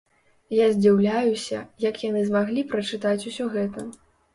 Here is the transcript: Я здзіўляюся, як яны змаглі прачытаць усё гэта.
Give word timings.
Я 0.65 0.69
здзіўляюся, 0.75 1.61
як 1.87 2.03
яны 2.09 2.27
змаглі 2.33 2.67
прачытаць 2.77 3.17
усё 3.29 3.55
гэта. 3.59 3.91